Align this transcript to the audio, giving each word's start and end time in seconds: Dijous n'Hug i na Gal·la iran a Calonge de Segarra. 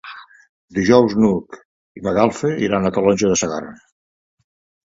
Dijous 0.77 1.13
n'Hug 1.25 1.59
i 2.01 2.05
na 2.07 2.13
Gal·la 2.17 2.55
iran 2.69 2.91
a 2.91 2.93
Calonge 2.97 3.33
de 3.35 3.39
Segarra. 3.43 3.75